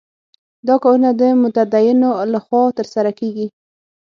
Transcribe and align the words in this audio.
دا 0.67 0.75
کارونه 0.83 1.09
د 1.19 1.21
متدینو 1.41 2.09
له 2.33 2.39
خوا 2.45 2.61
ترسره 2.77 3.11
کېږي. 3.19 3.47